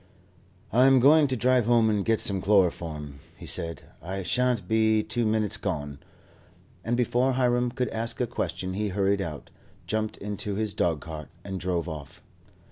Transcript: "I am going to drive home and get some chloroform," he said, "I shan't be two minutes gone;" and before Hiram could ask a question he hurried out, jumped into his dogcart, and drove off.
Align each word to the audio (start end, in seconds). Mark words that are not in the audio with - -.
"I 0.73 0.87
am 0.87 0.99
going 0.99 1.27
to 1.27 1.35
drive 1.37 1.67
home 1.67 1.87
and 1.87 2.03
get 2.03 2.19
some 2.19 2.41
chloroform," 2.41 3.19
he 3.37 3.45
said, 3.45 3.83
"I 4.01 4.23
shan't 4.23 4.67
be 4.67 5.03
two 5.03 5.27
minutes 5.27 5.57
gone;" 5.57 5.99
and 6.83 6.97
before 6.97 7.33
Hiram 7.33 7.69
could 7.69 7.89
ask 7.89 8.19
a 8.19 8.25
question 8.25 8.73
he 8.73 8.87
hurried 8.87 9.21
out, 9.21 9.51
jumped 9.85 10.17
into 10.17 10.55
his 10.55 10.73
dogcart, 10.73 11.29
and 11.43 11.59
drove 11.59 11.87
off. 11.87 12.23